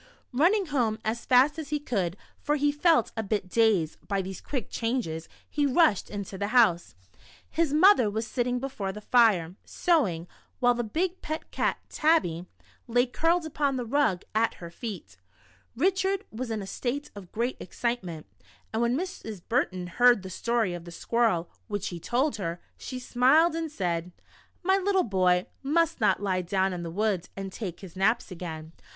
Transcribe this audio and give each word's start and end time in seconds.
Running 0.33 0.65
home 0.65 0.97
as 1.05 1.27
fast 1.27 1.59
as 1.59 1.69
he 1.69 1.79
could, 1.79 2.17
for 2.39 2.55
he 2.55 2.71
felt 2.71 3.11
What 3.15 3.29
the 3.29 3.37
Squirrel 3.37 3.41
Did 3.41 3.51
for 3.53 3.65
Richard. 3.67 3.99
103 4.01 4.01
a 4.01 4.01
bit 4.01 4.01
dazed 4.01 4.07
by 4.07 4.21
these 4.23 4.41
quick 4.41 4.69
changes, 4.71 5.29
he 5.47 5.65
rushed 5.67 6.09
into 6.09 6.37
the 6.39 6.47
house. 6.47 6.95
His 7.51 7.71
mother 7.71 8.09
was 8.09 8.25
sitting 8.25 8.57
before 8.57 8.91
the 8.91 8.99
fire, 9.01 9.53
sewing, 9.63 10.27
while 10.59 10.73
the 10.73 10.83
big 10.83 11.21
pet 11.21 11.51
cat, 11.51 11.77
•* 11.89 11.95
Tabby," 11.95 12.47
lay 12.87 13.05
curled 13.05 13.45
upon 13.45 13.75
the 13.75 13.85
rug 13.85 14.23
at 14.33 14.55
her 14.55 14.71
feet 14.71 15.17
Richard 15.75 16.25
was 16.31 16.49
in 16.49 16.63
a 16.63 16.65
state 16.65 17.11
of 17.13 17.31
great 17.31 17.57
excitement, 17.59 18.25
and 18.73 18.81
when 18.81 18.97
Mrs. 18.97 19.43
Burton 19.47 19.85
heard 19.85 20.23
the 20.23 20.31
story 20.31 20.73
of 20.73 20.85
the 20.85 20.91
squirrel, 20.91 21.47
which 21.67 21.89
he 21.89 21.99
told 21.99 22.37
her, 22.37 22.59
she 22.75 22.97
smiled 22.97 23.53
and 23.55 23.71
said: 23.71 24.11
"My 24.63 24.77
little 24.77 25.03
boy 25.03 25.45
must 25.61 26.01
not 26.01 26.23
lie 26.23 26.41
down 26.41 26.73
in 26.73 26.81
the 26.81 26.91
w^oods 26.91 27.27
and 27.37 27.51
take 27.51 27.81
his 27.81 27.95
naps 27.95 28.31
again." 28.31 28.71